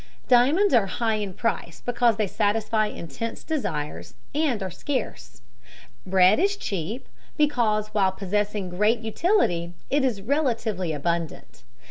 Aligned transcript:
Diamonds 0.27 0.73
are 0.73 0.87
high 0.87 1.17
in 1.17 1.31
price 1.35 1.79
because 1.85 2.15
they 2.15 2.25
satisfy 2.25 2.87
intense 2.87 3.43
desires 3.43 4.15
and 4.33 4.63
are 4.63 4.71
scarce; 4.71 5.43
bread 6.07 6.39
is 6.39 6.57
cheap 6.57 7.07
because 7.37 7.89
while 7.89 8.11
possessing 8.11 8.67
great 8.69 9.01
utility, 9.01 9.75
it 9.91 10.03
is 10.03 10.23
relatively 10.23 10.91
abundant. 10.91 11.61